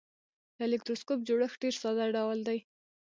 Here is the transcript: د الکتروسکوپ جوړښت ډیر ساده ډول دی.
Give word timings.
د 0.57 0.59
الکتروسکوپ 0.67 1.19
جوړښت 1.27 1.57
ډیر 1.63 1.75
ساده 1.81 2.05
ډول 2.17 2.39
دی. 2.47 2.59